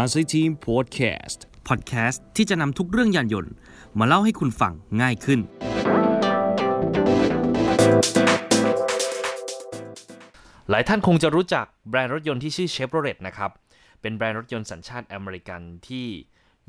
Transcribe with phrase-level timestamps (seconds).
[0.00, 1.38] Car City Podcast
[1.68, 3.52] พอดแคสต์ที่จะนำทุกเรื่องยานยนต์
[3.98, 5.40] มาเล่าให้คุณฟังง่ายขึ้น
[10.70, 13.50] หลายท่านคงจะรู้จักแบรนด์รถยนต์ที่ชื่อ Chevrolet นะครับ
[14.00, 16.06] เป็นแบรนด์รถยนต์สัญชาติอเมริกันที่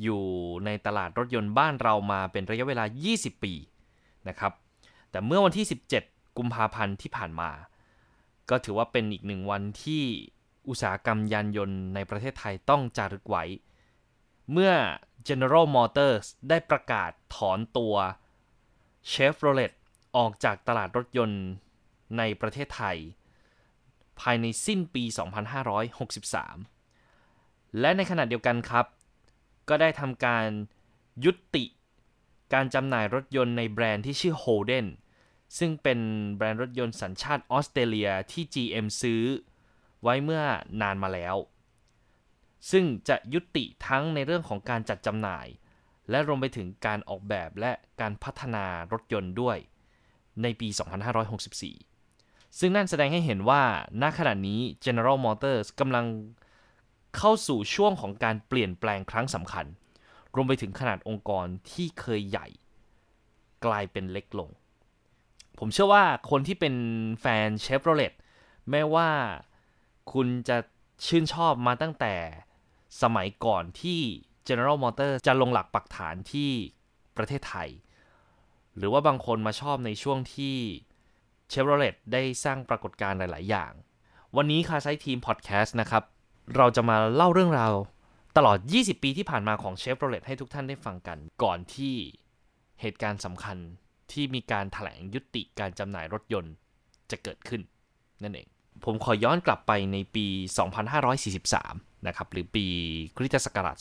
[0.03, 0.23] อยู่
[0.65, 2.85] ในตลาดรถยนต์บ้านเรามาเป็นระยะเวลา
[3.15, 3.53] 20 ปี
[4.27, 4.53] นะครับ
[5.11, 5.65] แต่เมื่อวันที่
[6.01, 7.49] 17 กุมภาพันธ์ที่ผ่านมา
[8.49, 10.03] ก็ถือว่าเป็นอีกหนึ่งวันที่
[10.69, 13.43] อุตสาหกรรมยานยนต์ในประเทศไทยต้องจารึกไว้
[14.51, 14.73] เมื่อ
[15.27, 17.95] General Motors ได้ประกาศถอนตัว
[19.11, 19.71] Chevrolet
[20.17, 21.43] ออกจากตลาดรถยนต์
[22.17, 22.97] ในประเทศไทย
[24.19, 25.03] ภายในสิ้นปี
[26.81, 28.85] 2563 และในขณะเดียวกันครับ
[29.69, 30.47] ก็ได้ทำการ
[31.25, 31.65] ยุติ
[32.53, 34.87] การจำหน่ายรถยนต์ในแบรนด์ที่ชื่อ Holden
[35.57, 35.99] ซึ่งเป็น
[36.35, 39.21] แบรนด์รถยนต์สัญชาติออสเตรเลียที่ GM ซื้อ
[40.03, 40.43] ไว้เมื่อ
[40.81, 41.35] นานมาแล้ว
[42.71, 45.47] ซึ่งจะยุติทั้งในเรื่องของการจัดจำหน่าย
[46.09, 49.57] และรวมไปถึงการออกแบบและการพัฒนารถยนต์ด้วย
[50.41, 50.67] ในปี
[51.83, 53.63] 2564 ซึ่งนั่นแสดงให้เห็นว่า
[54.01, 56.05] ณขณะนี้ General Motors กำลัง
[57.17, 59.65] เข้าสู่ช่วงของการเปลี่ยนแปลงครั้งสำคัญ
[60.35, 62.47] รวมไปถึงขนาดองค์กรที่เคยใหญ่
[63.65, 64.49] กลายเป็นเล็กลง
[65.59, 66.75] ผมเชื่อว่าคนที่เป็น
[67.21, 68.13] แฟน Chevrolet
[68.69, 69.09] แม้ว่า
[70.13, 70.57] คุณจะ
[71.05, 72.15] ชื่นชอบมาตั้งแต่
[73.01, 73.99] สมัยก่อนที่
[74.47, 76.51] General Motors จะลงหลักปักฐานที่
[77.17, 77.69] ประเทศไทย
[78.77, 80.55] หรือว่าบางคนมาชอบในช่วงที่
[81.51, 83.71] Chevrolet ได้สร้างปรากฏการณ์หลาย ๆ อย่าง
[84.37, 86.03] วันนี้คาไซทีมพอดแคสต์นะครับ
[86.55, 87.73] เราจะมาเล่าเรื่องราว
[88.37, 91.95] ตลอด 20 ปีที่ผ่านมาของ Chevrolet ให้ทุกท่านได้ฟังกัน ก่อนที่
[92.81, 93.57] เหตุการณ์สำคัญ
[94.11, 96.53] ที่มีการถแถลงยุติการจำหน่ายรถยนต์
[97.11, 97.61] จะเกิดขึ้น
[98.23, 98.47] นั่นเอง
[98.85, 100.25] ผมขอย้อนกลับไปในปี
[101.15, 102.65] 2543 นะครับ หรือปี
[103.17, 103.77] คริสตศักราช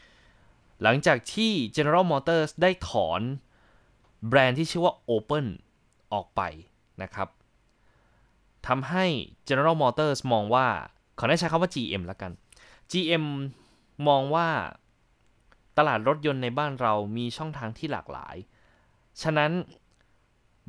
[0.00, 3.20] 2000 หลังจากที่ General Motors ได้ถอน
[4.28, 5.46] แบรนด์ที่ชื่อว่า Open
[6.12, 6.40] ออกไป
[7.02, 7.28] นะครับ
[8.66, 9.06] ทำให้
[9.48, 10.66] General Motors มองว่า
[11.18, 12.32] ขอได้ใช้คำว่า GM แล้วกัน
[12.92, 13.24] GM
[14.08, 14.48] มองว่า
[15.78, 18.36] ตลาดรถยนต์ในบ้านเรามีช่องทางที่หลากหลาย
[19.22, 19.50] ฉะนั้น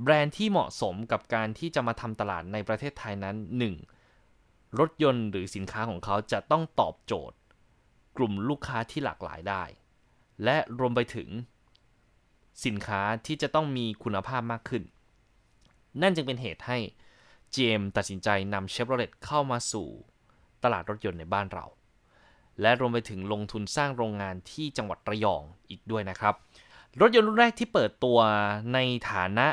[0.01, 3.35] แบรนด์ที่เหมาะสมกับการที่จะมาทำตลาดในประเทศไทยนั้น
[4.05, 4.79] 1.
[4.79, 7.37] รถยนต์หรือสินค้าของเขาจะต้องตอบโจทย์
[8.17, 9.63] กลุ่มลูกค้าที่หลากหลายได้
[10.43, 11.29] และรวมไปถึง
[12.65, 14.83] สินค้าที่จะต้องมีคุณภาพมากขึ้น
[16.01, 16.77] นั่นจึงเป็นเหตุให้
[17.53, 19.87] GM ตัดสินใจนำ Chevrolet เข้ามาสู่
[20.63, 21.65] ตลาดรถยนต์ในบ้านเรา
[22.61, 26.35] และรวมไปถึงลงทุนสร้างโรงงานที่จังหวัดระยองอีกด้วยนะครับ
[27.01, 28.19] รถยนต์รุ่นแรกที่เปิดตัว
[28.73, 28.79] ใน
[29.11, 29.47] ฐานะ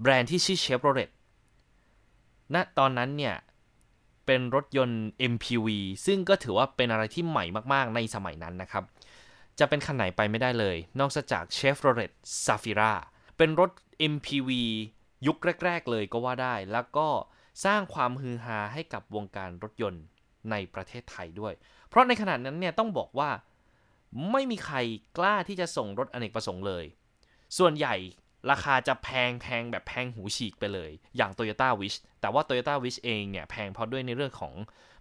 [0.00, 1.10] แบรนด์ที่ชื่อ Chevrolet
[2.54, 3.36] ณตอนนั้นเนี่ย
[4.26, 5.68] เป็นรถยนต์ MPV
[6.06, 8.84] ซึ่งก็ถือว่าเป็นอะไรที่ใหม่มากๆ ในสมัยนั้นนะครับ
[9.58, 12.12] จะเป็นคันไหนไปไม่ได้เลย นอกจาก Chevrolet
[12.44, 12.92] Safira
[13.36, 13.70] เป็นรถ
[14.12, 14.50] MPV
[15.26, 17.08] ยุคแรก ๆ เลยก็ว่าได้ แล้วก็
[17.64, 20.04] สร้างความฮือฮาให้กับวงการรถยนต์
[20.50, 21.54] ในประเทศไทยด้วย
[21.88, 23.30] เพราะในขณะนั้นเนี่ยต้องบอกว่า
[24.32, 24.76] ไม่มีใคร
[25.18, 26.84] กล้าที่จะส่งรถอเนกประสงค์เลย
[27.58, 27.94] ส่วนใหญ่
[28.50, 34.54] ราคาจะแพงแพงแบบแพงหูฉีกไปเลย อย่าง Toyota Wish แต่ว่า Toyota Wish เองเนี่ยแพงเพราะด้วยในเรื่องของ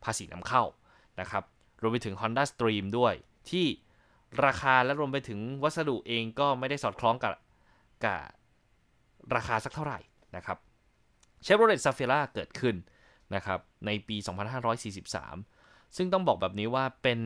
[0.04, 0.64] ภาษีนำเข้า
[1.22, 1.44] นะครับ
[1.82, 3.14] รวมไปถึง Honda Stream ด้วย
[3.50, 3.66] ที่
[4.46, 7.34] ราคาและรวมไปถึงวัสดุเองก็ไม่ได้สอดคล้องกับ
[8.06, 8.20] กับ
[9.36, 10.00] ราคาสักเท่าไหร่
[10.36, 10.58] นะครับ
[11.46, 12.76] Chevrolet Safira เกิดขึ้น
[13.36, 14.18] นะครับในปี
[14.88, 17.20] 2543 ซึ่งต้องบอกแบบนี้ว่าเป็น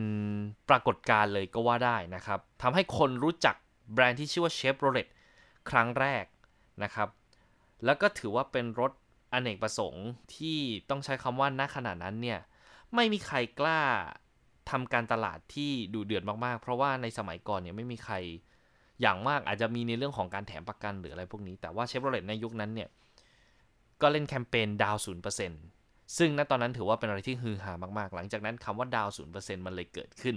[0.68, 3.56] ปรากฏการณ์เลยก็ว่าได้นะครับทำให้คนรู้จัก
[3.92, 5.08] แบรนด์ที่ชื่อว่า Chevrolet
[5.70, 6.24] ครั้งแรก
[6.82, 7.08] นะครับ
[7.84, 8.92] แล้วก็ถือว่าเป็นรถ
[9.32, 10.06] อเนกประสงค์
[10.36, 10.58] ที่
[10.90, 12.40] ต้องใช้คำว่าณขณะนั้นเนี่ย
[12.94, 13.80] ไม่มีใครกล้า
[14.70, 18.14] ทำการตลาดที่ดูเดือดมากๆ เพราะว่าในสมัยก่อนเนี่ยไม่มีใคร
[19.00, 22.88] อย่างมากอาจจะมีในเรื่องของการแถมประกันหรืออะไรพวกนี้ แต่ว่าเชฟโรเลตในยุคนั้นเนี่ย
[24.00, 25.62] ก็เล่นแคมเปญดาวน์ศูนย์เปอร์เซ็นต์
[26.18, 30.36] ซึ่งณตอนนั้นถือว่าเป็นอะไรที่ฮือฮามากๆ หลังจากนั้นคำว่าดาวน์ศูนย์เปอร์เซ็นต์มันเลยเกิดขึ้น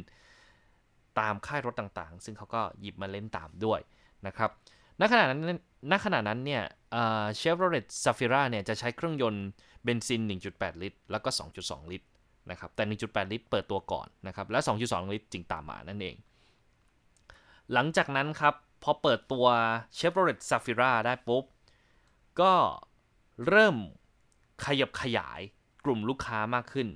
[1.19, 3.79] ตามค่ายรถต่างๆ ซึ่งเขาก็หยิบมาเล่นตามด้วย
[4.27, 4.51] นะครับ
[4.99, 5.41] ณขณะนั้น
[5.91, 6.63] ณขณะนั้นเนี่ย
[7.37, 9.47] เชฟโรเลตซาฟิราเนี่ยจะใช้เครื่องยนต์
[9.83, 10.21] เบนซิน
[10.51, 11.29] 1.8 ลิตร แล้วก็
[11.61, 12.07] 2.2 ลิตร
[12.51, 16.15] นะครับ แต่ 1.8 ลิตร เปิดตัวก่อนนะครับ แล้ว2.2 ลิตรจึงตามมานั่นเอง
[17.73, 18.53] หลังจากนั้นครับ
[18.83, 19.45] พอเปิดตัว
[19.97, 21.43] Chevrolet Safira ได้ปุ๊บ
[22.41, 22.53] ก็
[23.47, 23.75] เริ่ม
[24.65, 25.39] ขยับขยาย
[25.85, 26.87] กลุ่มลูกค้ามากขึ้น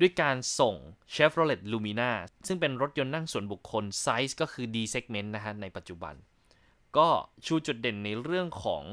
[0.00, 0.74] ด้วยการส่ง
[1.14, 2.10] Chevrolet Lumina
[2.46, 6.14] ซึ่งเป็นรถยนต์นั่งส่วนบุคคลไซส์ก็คือ D segment นะฮะในปัจจุบัน
[6.96, 7.08] ก็
[7.46, 8.84] ชูจุดเด่นในเรื่องของ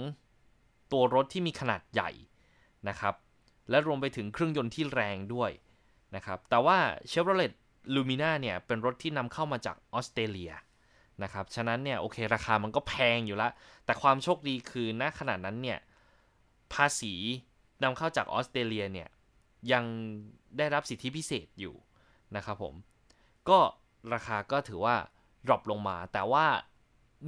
[0.91, 2.11] ตัวรถที่มีขนาดใหญ่
[2.89, 3.15] นะครับ
[3.69, 5.51] และรวมไปถึงเครื่องยนต์ที่แรงด้วย
[6.15, 6.77] นะครับ แต่ว่า
[7.11, 7.51] Chevrolet
[7.95, 10.51] Lumina เนี่ยเป็นรถที่นำเข้ามาจากออสเตรเลีย
[11.23, 13.49] นะครับ ฉะนั้นเนี่ยโอเคราคามันก็แพงอยู่ละ
[13.85, 15.79] แต่ความโชคดีคือณขณะนั้นเนี่ย
[16.73, 17.13] ภาษี
[17.83, 19.09] นำเข้าจากออสเตรเลียเนี่ย
[19.71, 19.83] ยัง
[20.57, 21.75] ได้รับสิทธิพิเศษอยู่
[22.35, 22.73] นะครับผม
[23.49, 23.59] ก็
[24.13, 24.95] ราคาก็ถือว่า
[25.45, 26.45] ดรอปลงมา แต่ว่า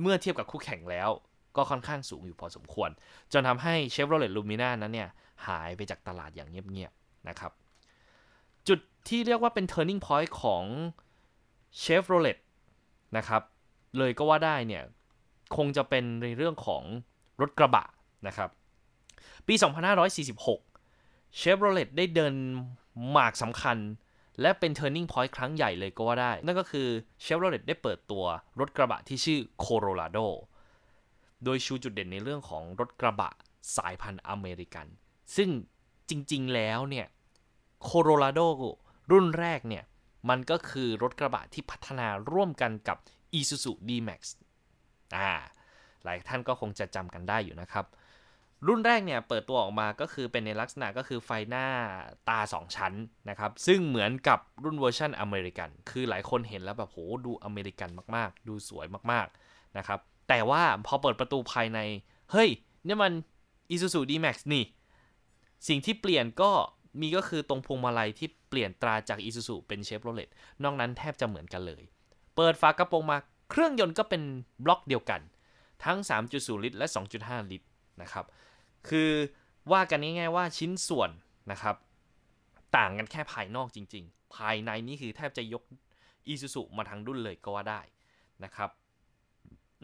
[0.01, 1.09] เมื่อเทียบกับคู่แข่งแล้ว
[1.55, 2.89] ก็ค่อนข้างสูงอยู่พอสมควร
[3.33, 5.09] จนทำให้ Chevrolet Lumina นั้นเนี่ย
[5.47, 7.51] หายไปจากตลาดอย่างเงียบๆนะครับ
[8.67, 10.63] จุดที่เรียกว่าเป็น turning point ของ
[11.81, 12.37] Chevrolet
[13.17, 13.41] นะครับ
[13.97, 14.83] เลยก็ว่าได้เนี่ย
[15.55, 16.83] คงจะเป็นในเรื่องของ
[17.41, 17.85] รถกระบะ
[18.27, 18.49] นะครับ
[19.47, 19.55] ปี
[20.47, 22.33] 2546 Chevrolet ได้เดิน
[23.11, 23.77] หมากสำคัญ
[24.41, 26.87] และเป็น turning point ครั้งใหญ่เลยก็ว่าได้ นั่นก็คือ
[27.25, 28.25] Chevrolet ได้เปิดตัว
[28.59, 30.27] รถกระบะที่ชื่อ Colorado
[31.43, 33.29] โดยชูจุดเด่นในเรื่องของรถกระบะ
[33.77, 34.87] สายพันธุ์อเมริกัน
[35.35, 35.49] ซึ่ง
[36.09, 37.07] จริงๆแล้วเนี่ย
[37.89, 38.47] Colorado
[39.11, 39.83] รุ่นแรกเนี่ย
[40.29, 42.97] มันก็คือรถกระบะที่พัฒนาร่วมกันกับ
[43.39, 44.21] Isuzu D-Max
[45.15, 45.31] อ่า
[46.03, 47.85] หลายท่านก็คงจะจำกันได้อยู่นะครับ
[48.67, 51.65] รุ่นแรกเนี่ยเปิดตัวออกมาก็คือเป็นในลักษณะก็คือไฟหน้า
[52.29, 52.93] ตา 2 ชั้น
[53.29, 59.99] นะครับ ซึ่งเหมือนกับรุ่นเวอร์ชันอเมริกัน คือหลายคนเห็นแล้วแบบโหดูอเมริกันมากๆ ดูสวยมากๆนะครับ
[60.29, 61.79] แต่ว่าพอเปิดประตูภายใน
[62.31, 62.49] เฮ้ย
[62.85, 63.13] เนี่ยมัน
[63.73, 64.63] Isuzu D-Max นี่
[65.67, 66.51] สิ่งที่เปลี่ยนก็
[67.01, 70.29] มีก็คือตรงพวงมาลัยที่เปลี่ยนตราจาก Isuzu เป็น Chevrolet
[70.63, 71.83] นอกนั้นแทบจะเหมือนกันเลย
[72.35, 73.17] เปิดฝากระโปรงมา
[73.49, 74.21] เครื่องยนต์ก็เป็น
[74.65, 75.21] บล็อกเดียวกัน
[75.85, 75.97] ทั้ง
[76.31, 76.87] 3.0 ลิตร และ
[77.19, 77.67] 2.5 ลิตร
[78.01, 78.25] นะครับ
[78.89, 79.11] คือ
[79.71, 81.09] ว่ากันง่ายๆว่าชิ้นส่วน
[81.51, 81.75] นะครับ
[82.77, 85.63] ต่างกันแค่ภายนอกจริง ๆ ภายในนี่คือแทบจะยก
[86.31, 87.81] Isuzu มาทางดุนเลยก็ว่าได้
[88.43, 88.69] นะครับ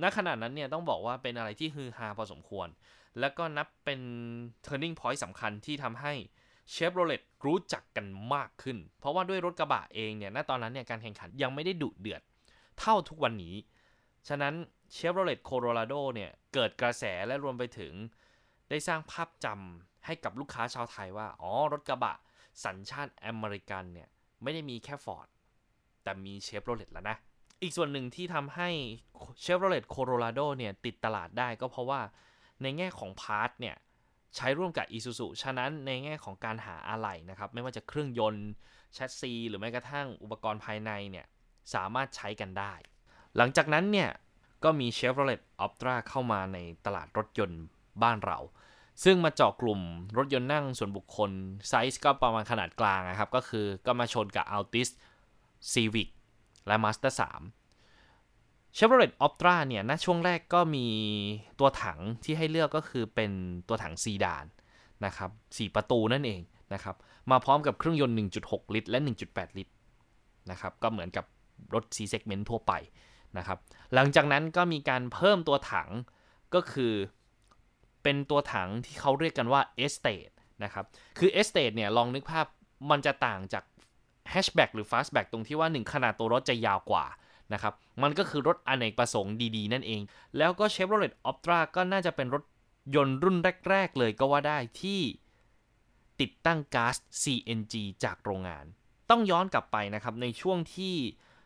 [0.02, 2.68] ณขณะนั้นเนี่ยต้องบอกว่าเป็นอะไรที่ฮือฮาพอสมควร
[3.20, 4.02] แล้วก็นับเป็น
[4.66, 6.14] turning point สำคัญที่ทำให้
[6.74, 12.22] Chevrolet รู้จักกันมากขึ้น เพราะว่าด้วยรถกระบะเองเนี่ย ณ ตอนนั้นเนี่ยการแข่งขันยังไม่ได้ดุเดือด
[12.80, 13.56] เท่าทุกวันนี้
[14.28, 14.54] ฉะนั้น
[14.96, 17.94] Chevrolet Colorado เนี่ย เกิดกระแสและรวมไปถึง
[18.74, 22.16] ได้สร้างภาพจำให้กับลูกค้าชาวไทยว่า อ๋อ รถกระบะ
[22.66, 24.10] สัญชาติอเมริกันเนี่ย
[24.44, 25.28] ไม่ได้มีแค่ Ford
[26.04, 27.18] แต่มี Chevrolet แล้วนะ
[27.62, 28.70] อีกส่วนหนึ่งที่ทำให้
[29.44, 32.02] Chevrolet Colorado เนี่ย ติดตลาดได้ก็เพราะว่า
[32.62, 33.76] ในแง่ของ part เนี่ย
[34.36, 38.50] ใช้ร่วมกับ Isuzu ฉะนั้นในแง่ของการหาอะไหล่นะครับ ไม่ว่าจะเครื่องยนต์
[38.94, 41.26] แชสซีหรือแม้กระทั่งอุปกรณ์ภายในเนี่ย
[41.74, 42.74] สามารถใช้กันได้
[43.38, 44.10] หลังจากนั้นเนี่ย
[44.64, 47.64] ก็มี Chevrolet Optra เข้ามาในตลาดรถยนต์
[48.04, 48.40] บ้านเรา
[49.04, 49.80] ซึ่งมาเจาะกลุ่ม
[50.18, 51.32] รถยนต์นั่งส่วนบุคคล
[51.70, 54.90] ไซส์ก็ประมาณขนาดกลางนะครับ ก็คือก็มาชนกับ Altis
[55.72, 56.10] Civic
[56.68, 57.12] และ Mazda
[57.90, 60.88] 3 Chevrolet Optra เนี่ยณช่วงแรกก็มี
[61.60, 63.32] ตัวถังที่ให้เลือกก็คือเป็น
[63.68, 64.46] ตัวถังซีดาน
[65.06, 66.42] นะครับ4ประตูนั่นเอง
[66.74, 66.96] นะครับ
[67.32, 69.74] มาพร้อมกับเครื่องยนต์ 1.6 ลิตร และ 1.8 ลิตร
[70.52, 71.26] นะครับก็เหมือนกับ
[71.74, 72.74] รถ C segment ทั่วไป
[73.38, 73.58] นะครับ
[73.94, 75.90] หลังจากนั้นก็มีการเพิ่มตัวถัง
[76.54, 76.94] ก็คือ
[78.04, 80.34] เป็นตัวถังที่เขาเรียกกันว่า Estate
[80.64, 80.86] นะครับ
[81.20, 82.46] คือ Estate เนี่ยลองนึกภาพ
[82.90, 83.64] มันจะต่างจาก
[84.34, 87.06] Hatchback หรือ Fastback ตรงที่ว่า 1 ขนาดตัวรถจะยาวกว่า
[87.54, 87.74] นะครับ
[88.04, 90.02] มันก็คือรถอเนกประสงค์ดีๆ นั่นเอง
[90.38, 92.44] แล้วก็ Chevrolet Optra ก็น่าจะเป็นรถ
[92.96, 93.38] ยนต์รุ่น
[93.70, 95.02] แรก ๆ เลยก็ว่าได้ที่
[96.22, 97.74] ติดตั้งก๊าซ CNG
[98.04, 98.66] จากโรงงาน
[99.10, 100.96] ต้องย้อนกลับไปนะครับ ในช่วงที่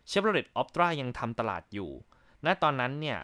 [0.10, 1.92] Chevrolet Optra ยังทำตลาดอยู่
[2.46, 3.20] ณ ตอนนั้นเนี่ย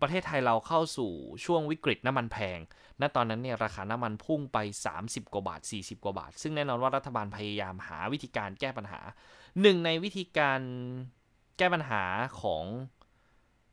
[0.00, 1.12] ประเทศไทยเราเข้าสู่
[1.44, 2.58] ช่วงวิกฤตน้ำมันแพง
[3.00, 4.58] ณ ตอนนั้นเนี่ยราคาน้ำมันพุ่งไป
[4.96, 9.00] 30 กว่าบาท 40 กว่าบาท ซึ่งแน่นอนว่ารัฐบาลพยายามหาวิธีการแก้ปัญหา
[9.60, 10.60] หนึ่งในวิธีการ
[11.58, 12.02] แก้ปัญหา
[12.42, 12.64] ของ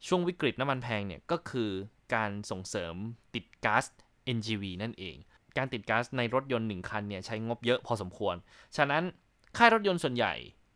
[0.07, 1.69] ช่วงวิกฤตน้ำมันแพงเนี่ยก็คือ
[2.15, 2.95] การส่งเสริม
[3.35, 3.85] ติดก๊าซ
[4.35, 5.15] NGV นั่นเอง
[5.57, 8.35] การติดก๊าซในรถยนต์ 1 คันเนี่ยใช้งบเยอะพอสมควร
[8.77, 9.03] ฉะนั้น
[9.57, 10.33] ค่ายรถยนต์ส่วนใหญ่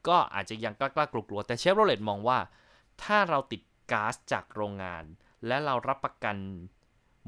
[0.08, 2.40] ก็อาจจะยังกล้ากลัวแต่เชฟโรเลตมองว่า
[3.04, 5.04] ถ้าเราติดก๊าซจากโรงงาน
[5.48, 6.38] และเรารับประกัน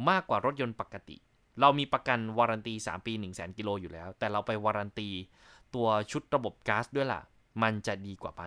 [0.09, 1.17] มากกว่ารถยนต์ปกติ
[1.59, 5.09] เรามีประกันวารันตี 3 ปี 1 0 0 0 0 0กิโลอยู่แล้ว แต่เราไปวารันตี
[5.75, 7.21] ตัวชุดระบบก๊าซด้วยล่ะ
[7.63, 8.43] มันจะดีกว่าไหม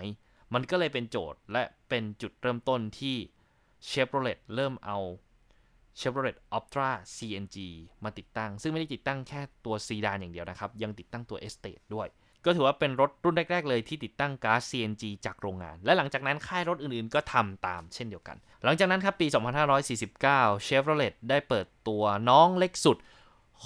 [0.55, 3.17] มันก็เลยเป็นโจทย์และเป็นจุดเริ่มต้นที่
[3.87, 4.99] เชฟโรเลตเริ่มเอา
[6.01, 7.57] Chevrolet Optra CNG
[8.05, 12.09] มาติดตั้ง ซึ่งไม่ได้ติดตั้งแค่ตัวซีดานอย่างเดียวนะครับ ยังติดตั้งตัว Estate ด้วย
[12.45, 19.27] ก็ถือว่าเป็นรถรุ่นแรก ๆ เลยที่ติดตั้งก๊าซ CNG จากโรงงาน และหลังจากนั้นค่ายรถอื่นๆ ก็ทำตามเช่นเดียวกัน หลังจากนั้นครับปี
[19.97, 22.97] 2549 Chevrolet ได้เปิดตัวน้องเล็กสุด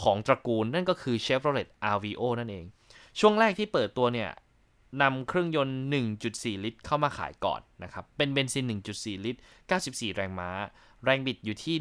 [0.02, 2.64] ของตระกูล นั่นก็คือ Chevrolet Aveo นั่นเอง
[3.18, 4.30] ช่วงแรกที่เปิดตัวเนี่ย
[5.02, 5.78] นำเครื่องยนต์
[6.20, 9.40] 1.4 ลิตร เข้ามาขายก่อนนะครับ เป็นเบนซิน 1.4 ลิตร
[9.78, 10.50] 94 แรงม้า
[11.04, 11.76] แรงบิดอยู่ที่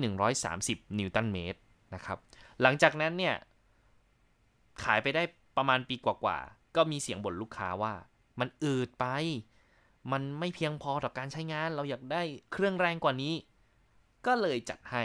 [0.47, 1.59] 130 นิวตันเมตร
[1.95, 2.17] นะครับ
[2.61, 3.35] หลังจากนั้นเนี่ย
[4.83, 5.23] ขายไปได้
[5.57, 7.93] ประมาณปีกว่าๆ ก็มีเสียงบ่นลูกค้าว่า
[8.39, 9.05] มันอืดไป
[10.11, 13.33] มันไม่เพียงพอต่อการใช้งาน เราอยากได้เครื่องแรงกว่านี้
[14.25, 15.03] ก็เลยจัดให้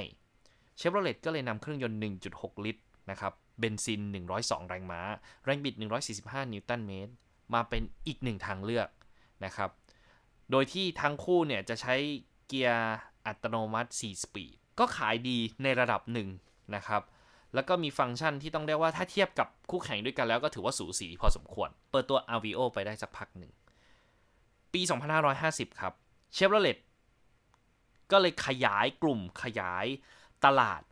[0.77, 1.99] เชฟโรเลตก็เลยนำเครื่องยนต์
[2.33, 4.01] 1.6 ลิตรนะครับเบนซิน
[4.35, 5.01] 102 แรงม้า
[5.45, 5.75] แรงบิด
[6.15, 7.13] 145 นิวตันเมตร
[7.55, 8.89] มาเป็นอีกหนึ่งทางเลือก
[9.45, 9.71] นะครับ
[10.51, 11.95] โดยที่ทั้งคู่เนี่ยจะใช้
[12.47, 16.29] เกียร์อัตโนมัติ 4 สปีด ก็ขายดีในระดับหนึ่ง
[16.75, 17.03] นะครับ
[17.55, 23.53] แล้วก็มีฟังก์ชันที่ต้องเรียกว่าถ้าเทียบกับคู่แข่งด้วยกันแล้วก็ถือว่าสูสีพอสมควร เปิดตัว Aveo ไปได้สักพักหนึ่ง
[24.73, 24.81] ปี
[25.31, 25.93] 2550 ครับ
[26.35, 26.79] เชฟโรเลต
[28.11, 29.87] ก็เลยขยายกลุ่มขยาย
[30.45, 30.83] ตลาด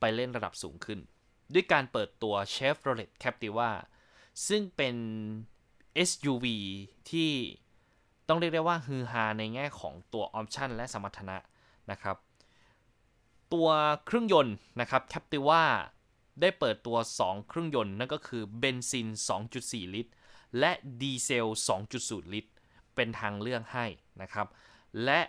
[0.00, 0.98] ไปเล่นระดับสูงขึ้น
[1.54, 3.70] ด้วยการเปิดตัว Chevrolet Captiva
[4.48, 4.96] ซึ่งเป็น
[6.08, 6.46] SUV
[7.10, 7.30] ที่
[8.28, 11.36] ต้องเรียกได้ว่าฮือฮาในแง่ของตัวออปชันและสมรรถนะ
[11.90, 12.16] นะครับ
[13.52, 13.68] ตัว
[14.06, 15.62] เครื่องยนต์นะครับ Captiva
[16.40, 19.08] ได้เปิดตัว 2 เครื่องยนต์ นั่นก็คือเบนซิน
[19.50, 20.12] 2.4 ลิตร
[20.58, 21.46] และดีเซล
[21.90, 22.52] 2.0 ลิตร
[22.94, 23.86] เป็นทางเลือกให้
[24.22, 24.46] นะครับ
[25.04, 25.20] และ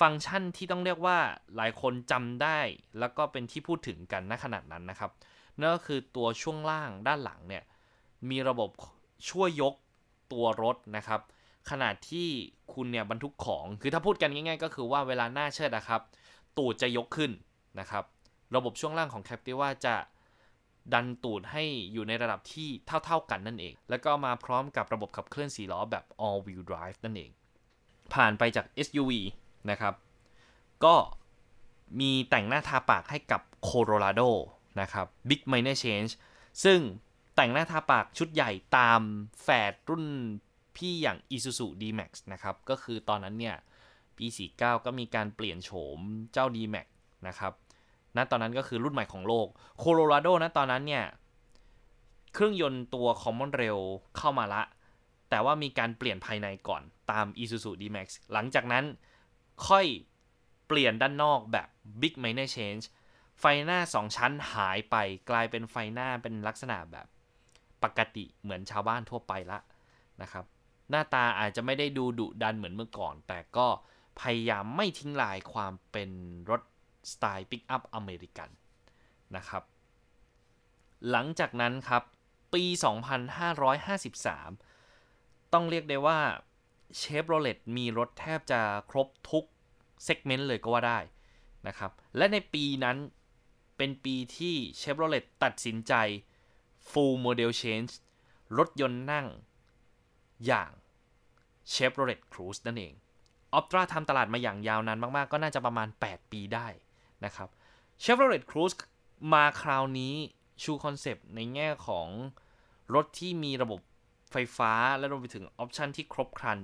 [0.00, 1.18] ฟังก์ชันที่ต้องเรียกว่า
[1.56, 2.60] หลายคนจำได้
[2.98, 5.10] แล้วก็เป็นที่พูดถึงกันณขนาดนั้นนะครับ
[5.58, 7.64] นั่นก็คือตัวช่วงล่างด้านหลังเนี่ย
[8.30, 8.70] มีระบบ
[9.30, 9.74] ช่วยยก
[10.32, 11.20] ตัวรถนะครับ
[11.70, 12.28] ขนาดที่
[12.74, 16.00] คุณเนี่ยบรรทุกของ คือถ้าพูดกันง่าย ๆ ก็คือว่าเวลาหน้าเชิดนะครับ
[16.58, 17.30] ตูดจะยกขึ้น
[17.80, 18.04] นะครับ
[18.56, 19.96] ระบบช่วงล่างของ Captiva จะ
[20.92, 22.68] ดันตูดให้อยู่ในระดับที่
[23.04, 27.30] เท่าๆกันนั่นเอง แล้วก็มาพร้อมกับระบบขับเคลื่อน4ล้อแบบ all wheel drive นั่นเอง
[28.14, 29.12] ผ่านไปจาก SUV
[29.70, 29.94] นะครับ
[30.84, 30.94] ก็
[32.00, 34.30] มีแต่งหน้าทาปากให้กับ Colorado
[34.80, 36.12] นะครับ Big Minor Change
[36.64, 36.80] ซึ่ง
[37.36, 39.00] แต่งหน้าทาปากชุดใหญ่ตาม
[39.42, 40.04] แฝดรุ่น
[40.76, 43.56] พี่อย่าง Isuzu D-Max นะครับ ก็คือตอนนั้นเนี่ย
[44.18, 45.98] ปี 49 ก็มีการเปลี่ยนโฉม
[46.32, 46.86] เจ้า D-Max
[47.28, 47.52] นะครับ
[48.16, 49.46] ณตอนนั้นก็คือรุ่นใหม่ของโลก
[49.82, 51.04] Colorado นะตอนนั้นเนี่ย
[52.34, 53.82] เครื่องยนต์ตัว Common Rail
[54.16, 54.62] เข้ามาละ
[55.30, 58.84] แต่ว่ามีการเปลี่ยนภายในก่อนตาม Isuzu D-Max หลังจากนั้น
[59.68, 59.86] ค่อย
[60.66, 61.68] เปลี่ยนด้านนอกแบบ
[62.00, 62.84] Big Minor Change
[63.40, 64.96] ไฟหน้า 2 ชั้นหายไป
[65.30, 67.06] กลายเป็นไฟหน้าเป็นลักษณะแบบ
[67.82, 69.58] ปกติเหมือนชาวบ้านทั่วไปละ
[70.22, 70.44] นะครับ
[70.90, 73.66] หน้าตาอาจจะไม่ได้ดูดุดันเหมือนเมื่อก่อน แต่ก็
[74.20, 76.10] พยายามไม่ทิ้งลายความเป็น
[76.50, 76.62] รถ
[77.12, 78.50] สไตล์ปิกอัพอเมริกัน
[79.36, 79.62] นะครับ
[81.10, 82.02] หลังจากนั้นครับ
[82.54, 82.64] ปี
[83.48, 86.18] 2553 ต้องเรียกได้ว่า
[86.96, 88.60] เชฟโรเลตมีรถแทบจะ
[88.90, 89.46] ครบทุก
[90.04, 90.98] เซกเมนต์เลยก็ว่าได้
[91.66, 92.96] นะครับ และในปีนั้น
[93.76, 95.92] เป็นปีที่เชฟโรเลตตัดสินใจ
[96.90, 97.92] full model change
[98.58, 99.26] รถยนต์นั่ง
[100.46, 100.70] อย่าง
[101.72, 102.94] Chevrolet Cruze นั่นเอง
[103.58, 106.66] Optra ทำตลาดมาอย่างยาวนานมากๆ ก็น่าจะประมาณ 8 ปีได้
[107.24, 107.48] นะครับ
[108.02, 108.76] Chevrolet Cruze
[109.32, 110.14] มาคราวนี้
[110.62, 112.08] ชูคอนเซปต์ในแง่ของ
[112.94, 113.80] รถที่มีระบบ
[114.32, 116.58] ไฟฟ้าและรวมไปถึงออปชันที่ครบครัน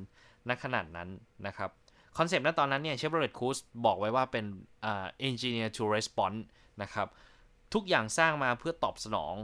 [0.49, 1.09] ณขณะนั้น
[1.47, 1.71] นะครับ
[2.19, 4.45] คอนเซปต์ณตอนนั้นเนี่ย Chevrolet Cruze บอกไว้ว่าเป็น
[4.91, 6.41] uh, engineer to response
[6.83, 7.09] นะครับ
[7.75, 9.35] ทุกอย่างสร้างมาเพื่อตอบสนอง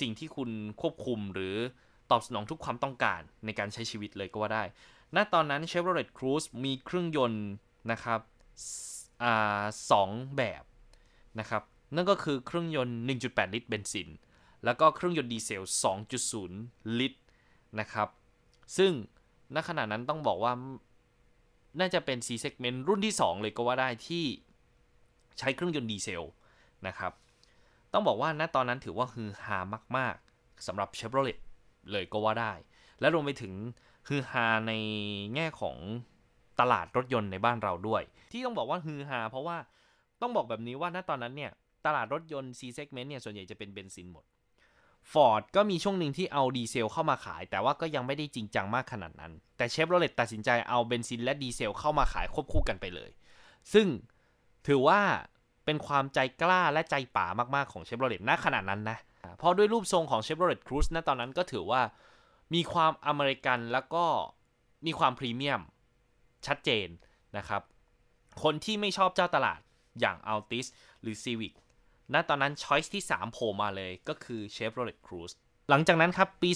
[0.00, 0.50] สิ่งที่คุณ
[0.80, 1.56] ควบคุมหรือ
[2.10, 4.64] ตอบสนองทุกความต้องการในการใช้ชีวิตเลยก็ว่าได้
[5.16, 7.46] ณตอนนั้น Chevrolet Cruze มีเครื่องยนต์
[7.92, 8.20] นะครับ
[9.90, 10.64] สองแบบ
[11.40, 11.62] นะครับ
[11.94, 14.08] นั่นก็คือเครื่องยนต์ 1.8 ลิตรเบนซิน
[14.64, 15.62] แล้วก็เครื่องยนต์ดีเซล
[16.30, 17.20] 2.0 ลิตร
[17.80, 18.08] นะครับ
[18.76, 18.92] ซึ่ง
[19.54, 20.52] ณขณะนั้นต้องบอกว่า
[21.80, 24.24] น่าจะเป็น C segment รุ่นที่ 2 เลยก็ว่าได้ที่
[25.38, 26.22] ใช้เครื่องยนต์ดีเซล
[26.86, 27.12] นะครับ
[27.92, 29.58] ต้องบอกว่าณตอนนั้นถือว่าฮือฮา
[29.96, 31.38] มาก ๆสำหรับ Chevrolet
[31.90, 32.52] เลยก็ว่าได้
[33.00, 33.52] และรวมไปถึง
[34.08, 34.72] ฮือฮาใน
[35.34, 35.76] แง่ของ
[36.60, 39.56] ตลาดรถยนต์ในบ้านเราด้วย ที่ต้องบอกว่าฮือฮาเพราะว่า
[40.20, 41.52] ต้องบอกแบบนี้ว่าณตอนนั้นเนี่ย
[41.86, 44.24] ตลาดรถยนต์ C segment เนี่ยส่วนใหญ่จะเป็นเบนซินหมด
[45.12, 53.10] Ford ก็มีช่วงหนึ่งที่เอาดีเซลเข้ามาขาย แต่ว่าก็ยังไม่ได้จริงจังมากขนาดนั้น แต่เชฟโรเลตตัดสินใจเอาเบนซินและดีเซลเข้ามาขายควบคู่กันไปเลย
[53.72, 53.86] ซึ่ง
[54.66, 55.00] ถือว่า
[55.64, 58.98] เป็นความใจกล้าและใจป่ามากๆของเชฟโรเลตณขนาดนั้นนะ
[59.38, 61.80] เพราะด้วยรูปทรงของ Chevrolet Cruze ณตอนนั้นก็ถือว่า
[62.54, 64.04] มีความอเมริกันแล้วก็
[64.86, 65.60] มีความพรีเมียม
[66.46, 66.88] ชัดเจน
[67.36, 67.62] นะครับ
[68.42, 69.60] คนที่ไม่ชอบเจ้าตลาด
[70.00, 70.66] อย่าง Altis
[71.02, 71.54] หรือ Civic
[72.12, 75.34] ณตอนนั้นช้อยส์ที่ 3 โผล่มาเลยก็คือ Chevrolet Cruze
[75.70, 76.50] หลังจากนั้นครับ ปี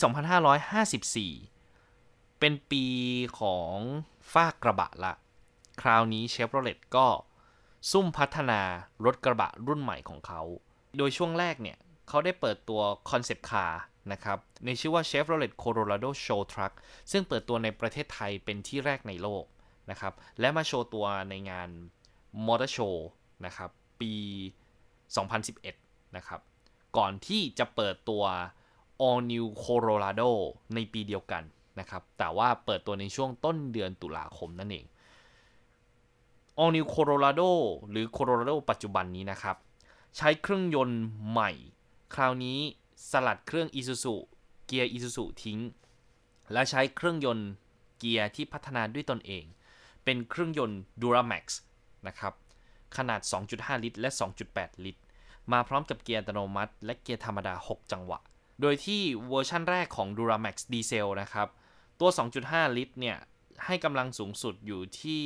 [1.57, 2.85] 2554 เป็นปี
[3.41, 3.75] ของ
[4.33, 5.13] ฟากระบะละ
[5.81, 7.07] คราวนี้ Chevrolet ก็
[7.91, 8.61] ซุ่มพัฒนา
[9.05, 10.43] รถกระบะรุ่นใหม่ของเขา
[10.97, 11.79] โดยช่วงแรกเนี่ย
[12.09, 13.19] เขาได้เปิดตัวคอ
[14.13, 16.73] นะครับในชื่อว่า Chevrolet Colorado Show Truck
[17.11, 19.45] ซึ่งเปิดตัวในประเทศไทยเป็นที่แรกในโลก
[19.91, 21.69] นะครับและมาโชว์ตัวในงาน
[22.47, 22.97] Motor Show
[23.47, 24.13] นะครับปี
[25.35, 26.41] 2011 นะครับ
[26.97, 28.25] ก่อนที่จะเปิดตัว
[29.07, 30.31] All New Colorado
[30.75, 31.43] ในปีเดียวกัน
[31.81, 34.87] นะครับแต่ว่าเปิดตัวในช่วงต้นเดือนตุลาคมนั่นเอง
[36.63, 37.51] All New Colorado
[37.91, 39.57] หรือ Colorado ปัจจุบันนี้นะครับ
[40.17, 41.51] ใช้เครื่องยนต์ใหม่
[42.15, 42.59] คราวนี้
[43.11, 44.15] สลัดเครื่อง Isuzu
[44.67, 45.59] เกียร์ Isuzu ทิ้ง
[46.53, 47.51] และใช้เครื่องยนต์
[47.99, 49.45] เกียร์ที่พัฒนาด้วยตนเอง
[50.05, 51.45] เป็นเครื่องยนต์ Duramax
[52.07, 52.33] นะครับ
[52.97, 53.21] ขนาด
[53.53, 54.11] 2.5 ลิตร และ
[54.47, 55.03] 2.8 ลิตร
[55.53, 58.19] มาพร้อมกับเกียร์อัตโนมัติ และเกียร์ธรรมดา 6 จังหวะ
[58.61, 61.49] โดยที่เวอร์ชั่นแรกของ Duramax Diesel นะครับ
[62.01, 62.11] ตัว
[62.43, 63.17] 2.5 ลิตร เนี่ย
[63.67, 65.23] ให้กำลังสูงสุดอยู่ที่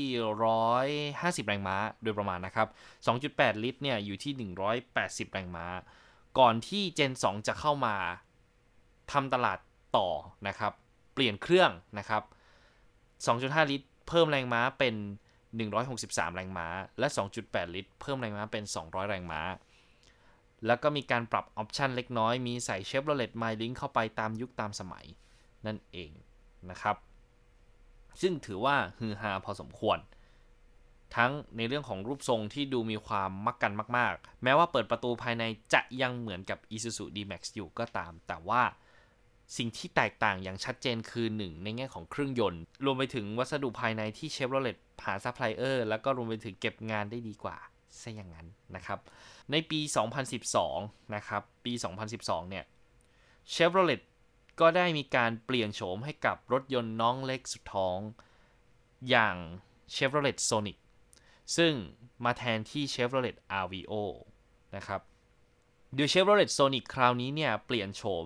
[0.73, 2.69] 150 แรงม้า โดยประมาณนะครับ
[3.17, 4.33] 2.8 ลิตร เนี่ย อยู่ที่
[4.88, 5.67] 180 แรงม้า
[6.39, 7.97] ก่อนที่ Gen 2 จะเข้ามา
[9.12, 9.59] ทำตลาด
[9.97, 10.09] ต่อ
[10.49, 10.73] นะครับ
[11.15, 12.23] เปลี่ยนเครื่องนะครับ
[12.97, 14.95] 2.5 ลิตร เพิ่มแรงม้าเป็น
[15.67, 16.67] 163 แรงม้า
[16.99, 17.09] และ
[17.41, 19.41] 2.8 ลิตร เพิ่มแรงม้าเป็น 200 แรงม้า
[20.67, 25.05] แล้วก็มีการปรับออปชันเล็กน้อย มีใส่ Chevrolet MyLink เข้าไปตามยุคตามสมัย
[25.67, 26.11] นั่นเอง
[26.71, 26.97] นะครับ
[28.21, 29.99] ซึ่งถือว่าฮือฮาพอสมควร
[31.16, 38.62] ทั้งในเรื่องของรูปทรงที่ดูมีความมักกันมาก ๆ แม้ว่าเปิดประตูภายในจะยังเหมือนกับ Isuzu D-Max อยู่ก็ตาม แต่ว่า
[39.57, 47.57] สิ่งที่แตกต่างอย่างชัดเจนคือ 1 ในแง่ของเครื่องยนต์ รวมไปถึงวัสดุภายในที่ Chevrolet หาซัพพลายเออร์แล้วก็รวมไปถึงเก็บงานได้ดีกว่า
[48.00, 48.99] ซะอย่างนั้นนะครับ
[49.50, 49.81] ในปี
[50.47, 51.73] 2012 นะครับ ปี
[52.12, 52.64] 2012 เนี่ย
[53.54, 54.00] Chevrolet
[54.61, 57.99] ก็ได้มีการเปลี่ยนโฉมให้กับรถยนต์น้องเล็กสุดท้อง
[59.11, 59.37] อย่าง
[59.95, 60.76] Chevrolet Sonic
[61.56, 61.73] ซึ่ง
[62.25, 63.92] มาแทนที่ Chevrolet Aveo
[64.76, 65.00] นะครับ
[65.94, 68.25] โดย Chevrolet Sonic คราวนี้เนี่ยเปลี่ยนโฉม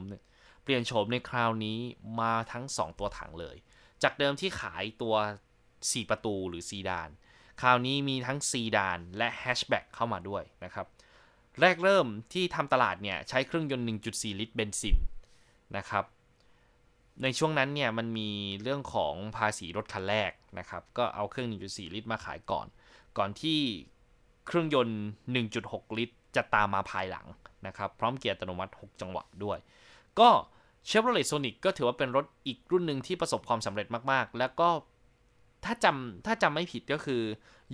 [0.63, 1.79] เปลี่ยนโฉมในคราวนี้
[2.21, 3.57] มาทั้ง 2 ตัวถังเลย
[4.03, 5.15] จากเดิมที่ขายตัว
[5.67, 7.09] 4 ประตูหรือซีดาน
[7.61, 10.87] คราวนี้มีทั้งซีดานและแฮชแบ็กเข้ามาด้วยนะครับ
[11.61, 14.97] แรกเริ่มที่ทำตลาดเนี่ยใช้เครื่องยนต์ 1.4 ลิตรเบนซิน
[15.77, 16.05] นะครับ
[17.23, 18.31] ในช่วงนั้นเนี่ยมันมี
[18.63, 22.67] เรื่องของภาษีรถคันแรกนะครับ ก็เอาเครื่อง 1.4 ลิตรมาขายก่อน
[23.19, 23.59] ก่อนที่
[24.47, 25.01] เครื่องยนต์
[25.49, 27.27] 1.6 ลิตร จะตามมาภายหลัง
[27.67, 29.59] นะครับ พร้อมเกียร์อัตโนมัติ 6 จังหวะด้วย
[30.21, 30.31] ก็
[30.89, 34.69] Chevrolet Sonic ก็ถือว่าเป็นรถอีกรุ่นหนึ่งที่ประสบความสำเร็จมากๆ แล้วก็
[35.65, 37.23] ถ้าจำถ้าจำไม่ผิดก็คือ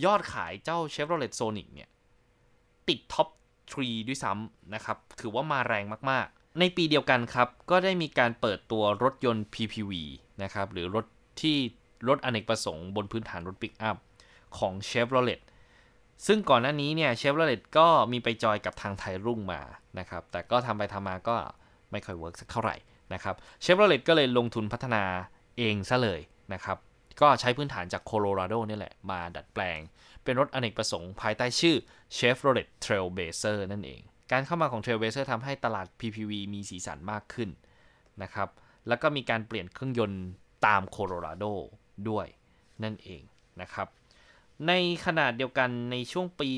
[0.05, 1.89] ยอดขายเจ้า Chevrolet Sonic เนี่ย
[2.89, 3.29] ติดท็อป
[3.69, 9.93] 3ด้วยซ้ำนะครับ ถือว่ามาแรงมากๆ ในปีเดียวกันครับ ก็ได้มีการเปิดตัวรถยนต์ PPV
[10.43, 11.05] นะครับ หรือรถ
[11.41, 11.57] ที่
[12.09, 13.97] รถอเนกประสงค์บนพื้นฐานรถปิกอัพ
[14.59, 15.41] ของ Chevrolet
[16.27, 19.61] ซึ่งก่อนหน้านี้เนี่ย Chevrolet ก็มีไปจอยกับทางไทยรุ่งมา
[19.99, 21.37] นะครับ แต่ก็ทำไปทำมาก็
[21.91, 22.77] ไม่ค่อย work สักเท่าไหร่
[23.15, 23.35] นะครับ
[23.65, 25.05] Chevrolet ก็เลยลงทุนพัฒนา
[25.59, 26.21] เองซะเลย
[26.53, 26.79] นะครับ
[27.21, 29.79] ก็ใช้พื้นฐานจากโคโลราโดนี่แหละมาดัดแปลง
[30.25, 31.77] เป็นรถอเนกประสงค์ภายใต้ชื่อ
[32.17, 34.01] Chevrolet Trailblazer นั่นเอง
[34.33, 37.51] การเข้ามาของ Trailblazer ทำให้ตลาด PPV มีสีสันมากขึ้น
[38.23, 38.49] นะครับ
[38.89, 40.25] แล้วก็มีการเปลี่ยนเครื่องยนต์
[40.67, 41.45] ตามโคโลราโด
[42.09, 42.27] ด้วย
[42.85, 43.23] นั่นเอง
[43.61, 43.87] นะครับ
[44.69, 44.73] ใน
[45.07, 46.49] ขณะเดียวกันในช่วงปี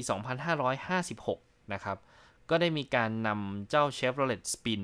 [1.23, 1.99] 2556 นะครับ
[2.51, 4.83] ก็ได้มีการนำเจ้า Chevrolet Spin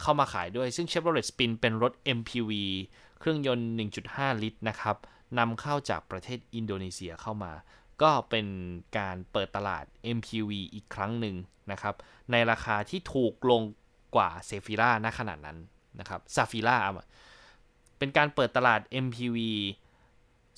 [0.00, 2.52] เข้ามาขายด้วย ซึ่ง Chevrolet Spin เป็นรถ MPV
[3.18, 3.68] เครื่องยนต์
[4.04, 4.96] 1.5 ลิตรนะครับ
[5.38, 7.52] นำเข้าจากประเทศอินโดนีเซียเข้ามา
[8.02, 8.46] ก็เป็น
[8.98, 9.84] การเปิดตลาด
[10.16, 11.36] MPV อีกครั้งหนึ่ง
[11.70, 11.94] นะครับ
[12.30, 13.62] ในราคาที่ถูกลง
[14.16, 15.58] กว่า Zafira ณขณะนั้น
[16.00, 16.76] นะครับ Zafira
[17.98, 19.38] เป็นการเปิดตลาด MPV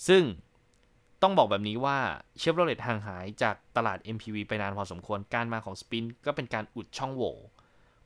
[0.09, 0.23] ซึ่ง
[1.29, 1.99] ต้องบอกแบบนี้ว่า
[2.41, 7.35] Chevrolet ห่างหายจากตลาด MPV ไปนานพอสมควร การมาของ Spin ก็เป็นการอุดช่องโหว่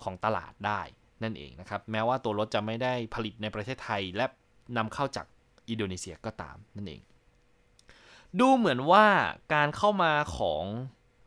[0.03, 0.81] ของตลาดได้
[1.23, 4.27] นั่นเองนะครับ แม้ว่าตัวรถจะไม่ได้ผลิตในประเทศไทยและ
[4.77, 5.27] นำเข้าจาก
[5.69, 7.03] อินโดนีเซียก็ตามนั่นเอง
[8.41, 9.07] ดูเหมือนว่า
[9.55, 10.63] การเข้ามาของ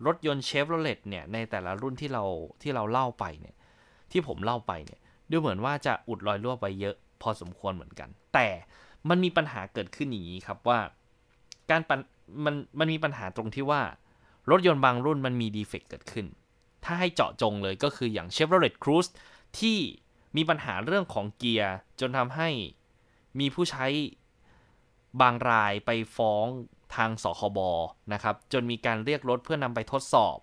[0.06, 2.24] รถยนต์ Chevrolet เนี่ยในแต่ละรุ่นที่เรา
[2.62, 3.56] ที่เราเล่าไปเนี่ย
[4.12, 5.00] ที่ผมเล่าไปเนี่ย
[5.32, 8.48] ดูเหมือนว่าจะอุดรอยรั่วไปเยอะพอสมควรเหมือนกัน แต่
[9.10, 10.80] มันมีปัญหาเกิดขึ้นอย่างนี้ครับว่า
[11.70, 11.82] การ
[12.46, 13.82] มันมันมีปัญหาตรงที่ว่า
[14.50, 16.26] รถยนต์บางรุ่นมันมีดีเฟกต์เกิดขึ้น
[16.84, 19.12] ถ้าให้เจาะจงเลยก็คืออย่าง Chevrolet Cruze
[19.60, 19.78] ที่
[20.36, 22.50] มีปัญหาเรื่องของเกียร์จนทำให้
[23.40, 23.86] มีผู้ใช้
[25.22, 26.46] บางรายไปฟ้อง
[26.96, 27.60] ทางสคบ
[28.14, 30.38] นะครับ จนมีการเรียกรถเพื่อนำไปทดสอบ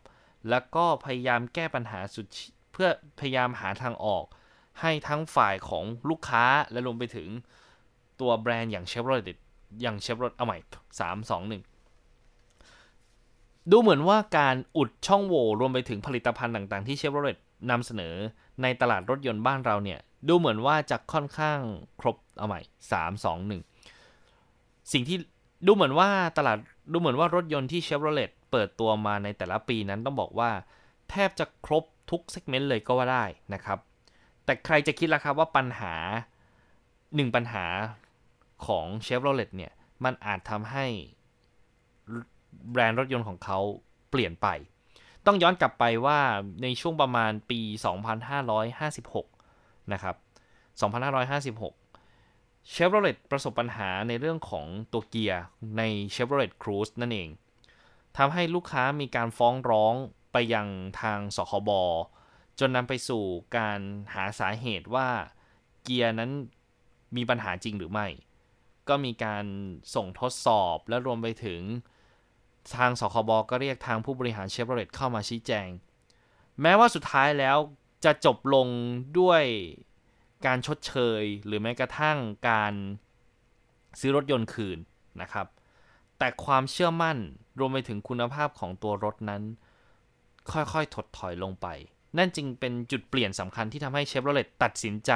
[0.51, 2.27] แล้วก็พยายามแก้ปัญหาสุด
[2.73, 4.25] เพื่อพยายามหาทางออก
[4.81, 7.29] ให้ทั้งฝ่ายของลูกค้าและรวมไปถึง
[8.21, 9.39] ตัวแบรนด์อย่าง Chevrolet
[9.81, 10.59] อย่าง Chevrolet เอาใหม่
[11.01, 11.63] สามสองหนึ่ง
[13.71, 17.39] ดูเหมือนว่าการอุดช่องโหว่รวมไปถึงผลิตภัณฑ์ต่างๆ ที่ Chevrolet
[17.71, 18.15] นำเสนอ
[18.63, 21.59] ในตลาดรถยนต์บ้านเราเนี่ย ดูเหมือนว่าจะค่อนข้าง
[22.01, 22.61] ครบเอาใหม่
[22.93, 23.63] สามสองหนึ่ง
[24.93, 25.19] สิ่งที่
[25.67, 26.59] ดูเหมือนว่าตลาด
[26.93, 30.51] ดูเหมือนว่ารถยนต์ที่ Chevrolet เปิดตัวมาในแต่ละปีนั้นต้องบอกว่า
[31.11, 33.79] แทบจะครบทุกเซกเมนต์เลยก็ว่าได้นะครับ
[34.45, 35.95] แต่ใครจะคิดล่ะครับว่าปัญหา
[37.17, 37.65] หนึ่งปัญหา
[38.67, 39.73] ของ Chevrolet เนี่ย
[40.05, 40.87] มันอาจทำให้
[42.71, 43.59] แบรนด์รถยนต์ของเขา
[44.11, 44.47] เปลี่ยนไป
[45.27, 46.19] ต้องย้อนกลับไปว่า
[46.63, 47.61] ในช่วงประมาณปี
[48.97, 50.17] 2556 นะครับ
[51.85, 55.43] 2556 Chevrolet ประสบปัญหาในเรื่องของตัวเกียร์
[55.79, 55.83] ใน
[56.15, 57.29] Chevrolet Cruze นั่นเอง
[58.17, 59.95] ทำให้ลูกค้ามีการฟ้องร้อง
[60.33, 60.67] ไปยัง
[61.01, 61.71] ทางสคบ
[62.59, 63.25] จนนำไปสู่
[63.57, 63.81] การ
[64.15, 65.09] หาสาเหตุว่า
[65.83, 66.31] เกียร์นั้น
[67.17, 68.07] มีปัญหาจริงหรือไม่
[68.91, 69.45] ก็มีการ
[69.95, 71.61] ส่งทดสอบและรวมไปถึง
[72.77, 75.69] ทางสคบก็เรียกทางผู้บริหารเชฟโรเลตเข้ามาชี้แจง
[76.63, 77.57] แม้ว่าสุดท้ายแล้ว
[78.05, 78.69] จะจบลง
[79.19, 79.43] ด้วย
[80.47, 82.75] การชดเชย หรือแม้กระทั่งการ
[84.01, 84.79] ซื้อรถยนต์คืน
[85.23, 85.47] นะครับ
[86.19, 87.19] แต่ความเชื่อมั่น
[87.59, 89.43] รวมไปถึงคุณภาพของตัวรถนั้น
[90.53, 91.67] ค่อยๆ ถดถอยลงไป
[92.19, 95.13] นั่นจึงเป็นจุดเปลี่ยนสำคัญที่ทำให้เชฟโรเลตตัดสินใจ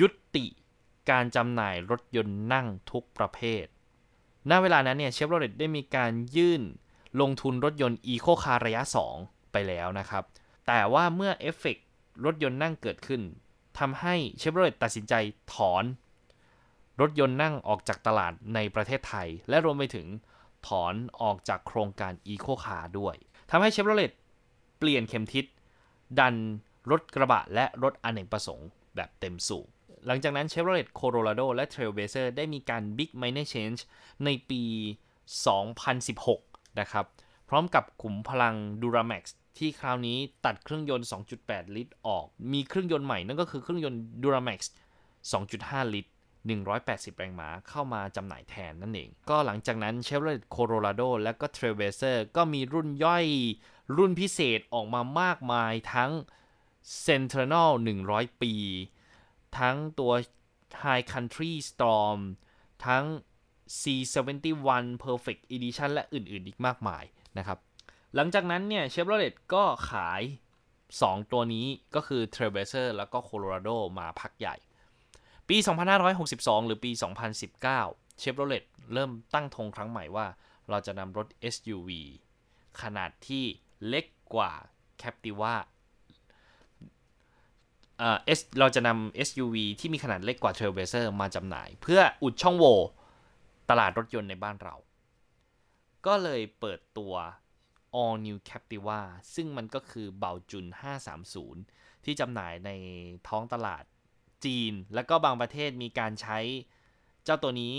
[0.00, 0.06] ยุ
[0.36, 0.46] ติ
[1.10, 3.64] การจำหน่ายรถยนต์นั่งทุกประเภท
[4.50, 6.62] ณ เวลานั้นเนี่ยเชฟโรเลตได้มีการยื่น
[7.20, 8.82] ลงทุนรถยนต์อีโคคาร์ระยะ
[9.18, 10.24] 2 ไปแล้วนะครับ
[10.66, 11.76] แต่ว่าเมื่อเอฟเฟก
[12.24, 13.22] รถยนต์นั่งเกิดขึ้น
[13.78, 15.14] ทำให้เชฟโรเลตตัดสินใจ
[15.52, 15.84] ถอน
[17.00, 20.06] รถยนต์นั่งออกจากตลาดในประเทศไทย และรวมไปถึง
[20.66, 23.14] ถอนออกจากโครงการอีโคคาร์ด้วย
[23.50, 24.12] ทำให้เชฟโรเลต
[24.78, 25.44] เปลี่ยนเข็มทิศ
[26.18, 26.34] ดัน
[26.90, 29.66] รถกระบะและรถอเนกประสงค์แบบเต็มสูบ
[30.08, 33.80] หลังจากนั้น Chevrolet Colorado และ Trailblazer ได้มีการ Big Minor Change
[34.24, 34.62] ในปี
[35.46, 37.04] 2016 นะครับ
[37.48, 39.22] พร้อมกับขุมพลัง Duramax
[39.58, 41.08] ที่คราวนี้ตัดเครื่องยนต์
[41.40, 44.60] 2.8 ลิตรออก มีเครื่องยนต์ใหม่นั่นก็คือเครื่องยนต์ Duramax
[45.22, 46.12] 2.5 ลิตร
[46.64, 53.26] 180 แรงม้าเข้ามาจำหน่ายแทนนั่นเอง ก็หลังจากนั้น Chevrolet Colorado และก็ Trailblazer ก็มีรุ่นย่อย
[53.96, 56.10] รุ่นพิเศษออกมามากมายทั้ง
[57.04, 57.72] Centennial
[58.06, 58.54] 100 ปี
[59.58, 60.12] ทั้งตัว
[60.84, 62.20] High Country Storm
[62.86, 63.04] ทั้ง
[63.80, 67.04] C71 Perfect Edition และอื่น ๆ อีกมากมาย
[67.38, 67.58] นะครับ
[68.14, 70.22] หลังจากนั้นเนี่ย Chevrolet ก็ขาย
[70.76, 74.56] 2 ตัวนี้ก็คือ Trailblazer แล้วก็ Colorado มาพักใหญ่
[75.48, 75.56] ปี
[76.12, 76.90] 2562 หรือปี
[77.56, 80.26] 2019 Chevrolet เริ่มตั้งธงครั้งใหม่ว่า
[80.70, 81.90] เราจะนำรถ SUV
[82.82, 83.44] ขนาดที่
[83.86, 84.52] เล็กกว่า
[85.02, 85.54] Captiva
[87.98, 92.76] เอ่อ S เราจะนำ SUV ที่มีขนาดเล็กกว่า Trailblazer มาจำหน่าย เพื่ออุดช่องโหว่
[93.70, 94.76] ตลาดรถยนต์ในบ้านเรา
[96.06, 97.14] ก็เลยเปิดตัว
[98.02, 99.00] All New Captiva
[99.34, 100.66] ซึ่งมันก็คือเบาจุน
[101.34, 102.70] 530 ที่จำหน่ายใน
[103.28, 103.84] ท้องตลาด
[104.44, 106.38] จีน แล้วก็บางประเทศมีการใช้
[107.24, 107.74] เจ้าตัวนี้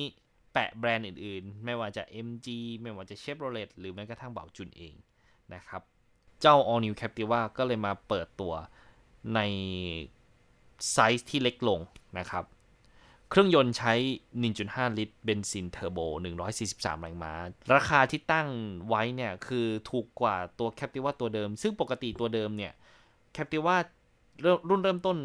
[0.53, 2.47] แปะแบรนด์อื่นๆ ไม่ว่าจะ MG
[2.81, 4.95] ไม่ว่าจะ Chevrolet หรือแม้กระทั่ง Baojun เอง
[5.53, 5.81] นะครับ
[6.41, 8.53] เจ้า All New Captiva ก็เลยมาเปิดตัว
[9.35, 9.39] ใน
[10.91, 11.79] ไซส์ที่เล็กลง
[12.19, 12.43] นะครับ
[13.29, 13.93] เครื่องยนต์ใช้
[14.45, 15.99] 1.5 ลิตรเบนซินเทอร์โบ
[16.51, 17.33] 143 แรงม้า
[17.73, 18.47] ราคาที่ตั้ง
[18.87, 22.73] ไว้เนี่ย คือถูกกว่าตัว Captiva ตัวเดิม ซึ่งปกติตัวเดิมเนี่ย
[23.35, 23.75] Captiva
[24.69, 25.17] รุ่นเริ่มต้น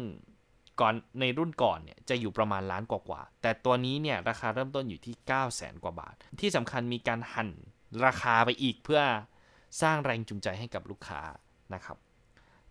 [0.81, 7.49] ก่อนในรุ่นก่อนเนี่ยจะอยู่ประมาณล้านกว่าๆแต่ตัวนี้เนี่ยราคาเริ่มต้นอยู่ที่ 9 0 0 0 0 0กว่าบาท ที่สำคัญมีการหั่น
[8.05, 9.01] ราคาไปอีกเพื่อ
[9.81, 11.21] สร้างแรงจูงใจให้กับลูกค้า
[11.73, 11.97] นะครับ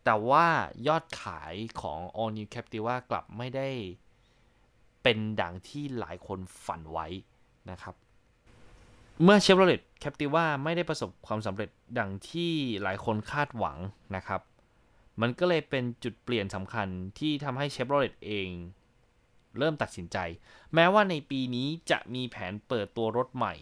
[0.04, 0.46] แต่ว่า
[0.88, 3.68] ยอดขายของ All New Captiva กลับไม่ได้
[5.02, 7.06] เป็นดังที่หลายคนฝันไว้
[7.70, 7.94] นะครับ
[9.22, 13.78] เมื่อ Chevrolet Captiva ไม่ได้ประสบความสำเร็จดังที่หลายคนคาดหวัง
[14.16, 14.40] นะครับ
[15.20, 16.88] มันก็เลยเป็นจุดเปลี่ยนสำคัญ
[17.18, 18.48] ที่ทำให้ Chevrolet เอง
[19.58, 20.18] เริ่มตัดสินใจ
[20.74, 23.54] แม้ว่าในปีนี้จะมีแผนเปิดตัวรถใหม่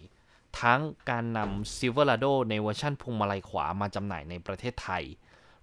[0.61, 5.03] ทั้งการนำ Silverado ในเวอร์ชันพวงมาลัยขวามาจำหน่ายในประเทศไทย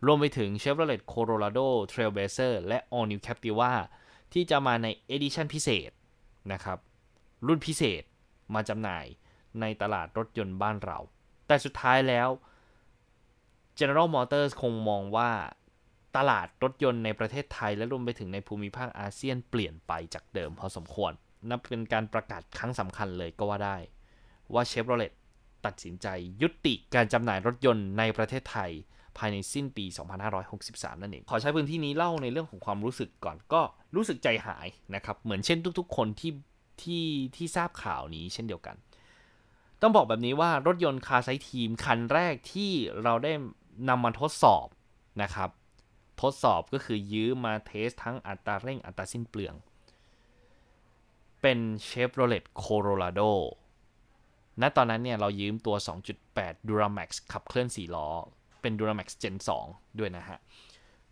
[0.06, 3.72] รวมไปถึง Chevrolet Colorado Trailblazer และ All New Captiva
[4.32, 5.90] ที่จะมาใน Edition พิเศษ
[6.52, 6.78] นะครับ
[7.46, 8.02] รุ่นพิเศษ
[8.54, 9.06] มาจำหน่าย
[9.60, 10.98] ในตลาดรถยนต์บ้านเรา
[11.46, 12.28] แต่สุดท้ายแล้ว
[13.78, 15.30] General Motors คงมองว่า
[16.16, 21.12] ตลาดรถยนต์ในประเทศไทยและรวมไปถึงในภูมิภาคอาเซียนเปลี่ยนไปจากเดิมพอสมควร
[21.50, 23.76] นับเป็นการประกาศครั้งสำคัญเลยก็ว่าได้
[24.54, 25.12] ว่า Chevrolet
[25.66, 26.06] ตัดสินใจ
[26.42, 28.70] ยุติการจำหน่ายรถยนต์ในประเทศไทย
[29.18, 29.84] ภายในสิ้นปี
[30.44, 33.62] 2563 นั่นเอง ขอใช้พื้นที่นี้เล่าในเรื่องของความรู้สึกก่อนก็
[33.96, 36.32] รู้สึกใจหายนะครับ เหมือนเช่นทุกๆ คนที่
[36.82, 38.76] ที่ที่ทราบข่าวนี้เช่นเดียวกัน
[39.80, 42.70] ต้องบอกแบบนี้ว่ารถยนต์คาไซทีมคันแรกที่
[43.02, 43.32] เราได้
[43.88, 44.66] นำมาทดสอบ
[45.22, 45.50] นะครับ
[46.22, 49.54] ทดสอบก็คือยื้อมาเทสทั้งอัตราเร่งอัตราสิ้นเปลือง
[51.42, 53.32] เป็น Chevrolet Colorado
[54.60, 55.76] ณตอนนั้นเนี่ยเรายืมตัว
[56.22, 58.08] 2.8 Duramax ขับเคลื่อน 4 ล้อ
[58.62, 60.38] เป็น Duramax Gen 2 ด้วยนะฮะ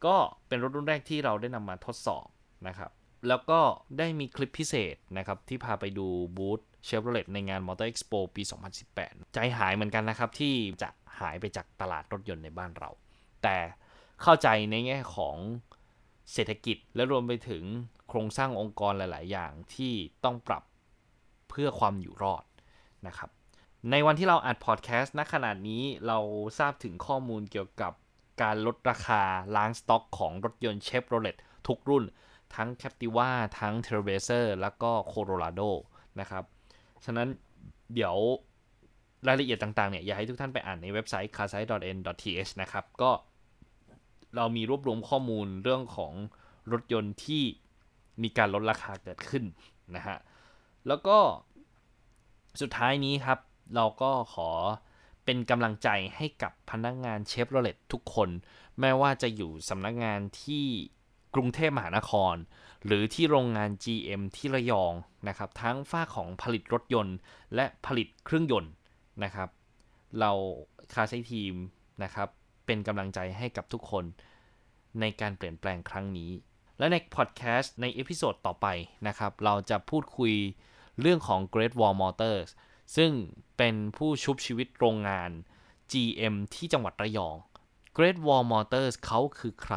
[0.04, 0.16] ก็
[0.48, 2.26] เป็นรถรุ่นแรกที่เราได้นำมาทดสอบ
[2.68, 2.90] นะครับ
[3.28, 3.60] แล้วก็
[3.98, 6.06] ได้มีคลิปพิเศษนะครับ ที่พาไปดู
[6.36, 8.42] บูธเชฟโรเลตในงาน Motor Expo ปี
[8.88, 10.88] 2018 ใจหายเหมือนกันนะครับ ที่จะ
[11.20, 12.90] หายไปจากตลาดรถยนต์ในบ้านเรา
[13.42, 13.56] แต่
[14.22, 15.36] เข้าใจในแง่ของ
[16.32, 17.64] เศรษฐกิจและรวมไปถึง
[18.08, 19.92] โครงสร้างองค์กรหลาย ๆ อย่างที่
[20.24, 20.62] ต้องปรับ
[21.48, 22.44] เพื่อความอยู่รอด
[23.06, 23.30] นะครับ
[23.90, 26.18] ในวันที่เราอัดพอดแคสต์ณขนาดนี้เรา
[26.58, 27.92] ทราบถึงข้อมูลเกี่ยวกับ
[28.42, 29.22] การลดราคา
[29.56, 31.36] ล้างสต็อกของรถยนต์เชฟโรเลต
[31.68, 32.04] ทุกรุ่น
[32.54, 35.70] ทั้ง Captiva ทั้ง Trailblazer แล้วก็ Colorado
[36.20, 36.44] นะครับ
[37.04, 37.28] ฉะนั้น
[37.94, 38.16] เดี๋ยว
[39.26, 43.10] รายละเอียดต่างๆเนี่ย อยากให้ทุกท่านไปอ่านในเว็บไซต์ carsite.n.th นะครับ ก็
[44.36, 46.12] เรามีรวบรวมข้อมูลเรื่องของ
[46.72, 47.42] รถยนต์ที่
[48.22, 49.44] มีการลดราคาเกิดขึ้น
[49.96, 50.18] นะฮะ
[50.88, 51.18] แล้วก็
[52.60, 53.38] สุดท้ายนี้ครับ
[53.74, 54.50] เราก็ขอ
[55.24, 58.28] เป็นกำลังใจให้กับพนักงานเชฟโรเลตทุกคน
[58.80, 60.66] แม้ว่าจะอยู่สำนักงานที่
[61.34, 62.34] กรุงเทพมหานคร
[62.86, 64.92] หรือที่โรงงาน GM ที่ระยอง
[65.28, 67.16] นะครับ ทั้งฝ้าของผลิตรถยนต์
[67.54, 68.72] และผลิตเครื่องยนต์
[69.24, 69.48] นะครับ
[70.20, 70.32] เรา
[70.92, 71.54] คาไซทีม
[72.02, 72.28] นะครับ
[72.66, 74.04] เป็นกำลังใจให้กับทุกคน
[75.00, 76.30] ในการเปลี่ยนแปลงครั้งนี้
[76.78, 78.66] และในพอดแคสต์ใน episode ต่อไป
[79.06, 80.32] นะครับ เราจะพูดคุย
[81.00, 82.48] เรื่องของ Great Wall Motors
[82.96, 83.12] ซึ่ง
[83.56, 85.30] เป็นผู้ชุบชีวิตโรงงาน
[85.92, 87.36] GM ที่จังหวัดระยอง
[87.96, 89.76] Great Wall Motors เขาคือใคร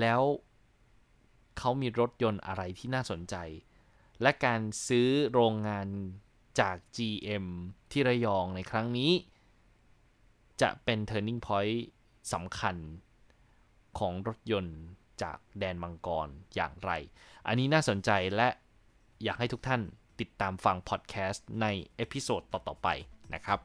[0.00, 0.22] แล้ว
[1.58, 3.36] เขามีรถยนต์อะไรที่น่าสนใจ
[4.22, 5.88] และการซื้อโรงงาน
[6.60, 7.46] จาก GM
[7.90, 9.12] ที่ระยองในครั้งนี้
[10.60, 11.78] จะเป็น turning point
[12.32, 12.76] สำคัญ
[13.98, 14.78] ของรถยนต์
[15.22, 16.90] จากแดนมังกรอย่างไร
[17.46, 18.48] อันนี้น่าสนใจและ
[19.24, 19.82] อยากให้ทุกท่าน
[20.20, 22.88] ติดตามฟังพอดแคสต์ใน episode ต่อๆไป
[23.34, 23.58] นะครับ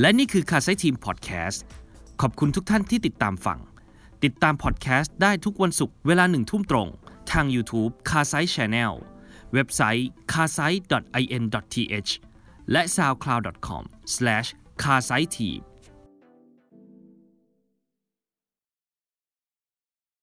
[0.00, 1.62] และนี่คือ c a r s i ทีมพอดแคสต์
[2.20, 3.58] ขอบคุณทุกท่านที่ติดตามฟัง
[4.24, 6.88] ติดตามพอดแคสต์ได้ทุกวันศุกร์เวลาหนึ่งทุ่มตรง
[7.32, 8.92] ทาง YouTube c a r s i Channel
[9.52, 10.70] เว็บไซต์ c a r s i
[11.36, 12.10] in th
[12.72, 15.71] และ soundcloud.com/carsiteteam